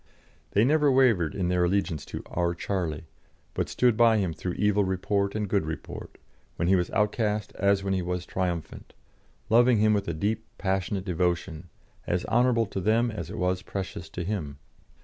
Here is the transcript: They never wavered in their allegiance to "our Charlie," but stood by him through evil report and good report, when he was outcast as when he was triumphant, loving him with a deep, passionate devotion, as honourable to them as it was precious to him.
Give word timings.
They 0.53 0.65
never 0.65 0.91
wavered 0.91 1.35
in 1.35 1.47
their 1.49 1.63
allegiance 1.65 2.05
to 2.05 2.23
"our 2.25 2.55
Charlie," 2.55 3.05
but 3.53 3.69
stood 3.69 3.95
by 3.95 4.17
him 4.17 4.33
through 4.33 4.53
evil 4.53 4.83
report 4.83 5.35
and 5.35 5.47
good 5.47 5.63
report, 5.63 6.17
when 6.55 6.67
he 6.67 6.75
was 6.75 6.89
outcast 6.89 7.53
as 7.53 7.83
when 7.83 7.93
he 7.93 8.01
was 8.01 8.25
triumphant, 8.25 8.95
loving 9.47 9.77
him 9.77 9.93
with 9.93 10.07
a 10.07 10.15
deep, 10.15 10.43
passionate 10.57 11.05
devotion, 11.05 11.69
as 12.07 12.25
honourable 12.25 12.65
to 12.65 12.81
them 12.81 13.11
as 13.11 13.29
it 13.29 13.37
was 13.37 13.61
precious 13.61 14.09
to 14.09 14.23
him. 14.23 14.57